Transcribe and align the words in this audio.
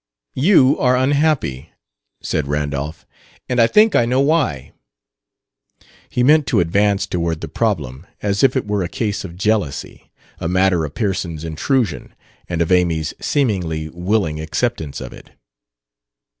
"You 0.33 0.79
are 0.79 0.97
unhappy," 0.97 1.73
said 2.23 2.47
Randolph; 2.47 3.05
"and 3.47 3.61
I 3.61 3.67
think 3.67 3.95
I 3.95 4.07
know 4.07 4.19
why." 4.19 4.71
He 6.09 6.23
meant 6.23 6.47
to 6.47 6.59
advance 6.59 7.05
toward 7.05 7.39
the 7.41 7.47
problem 7.47 8.07
as 8.19 8.41
if 8.43 8.55
it 8.55 8.65
were 8.65 8.81
a 8.81 8.89
case 8.89 9.23
of 9.23 9.37
jealousy 9.37 10.09
a 10.39 10.47
matter 10.49 10.85
of 10.85 10.95
Pearson's 10.95 11.43
intrusion 11.43 12.15
and 12.49 12.63
of 12.63 12.71
Amy's 12.71 13.13
seemingly 13.21 13.89
willing 13.89 14.39
acceptance 14.41 15.01
of 15.01 15.13
it. 15.13 15.29